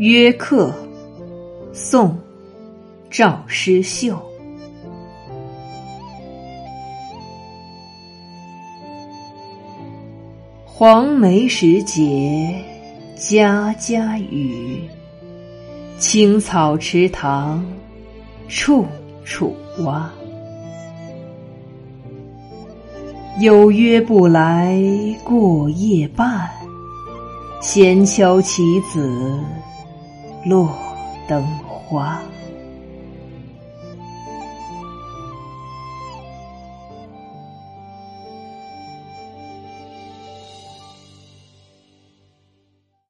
[0.00, 0.72] 约客，
[1.74, 2.08] 宋·
[3.10, 4.18] 赵师秀。
[10.64, 12.64] 黄梅时节，
[13.14, 14.88] 家家雨。
[15.98, 17.62] 青草池塘，
[18.48, 18.86] 处
[19.22, 20.10] 处蛙。
[23.38, 24.82] 有约不来
[25.22, 26.48] 过夜半，
[27.60, 29.38] 闲敲棋子。
[30.44, 30.68] 落
[31.28, 32.22] 灯花。